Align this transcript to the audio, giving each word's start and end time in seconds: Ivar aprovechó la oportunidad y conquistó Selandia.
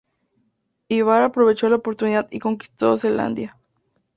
Ivar 0.89 1.21
aprovechó 1.21 1.69
la 1.69 1.75
oportunidad 1.75 2.27
y 2.31 2.39
conquistó 2.39 2.97
Selandia. 2.97 3.55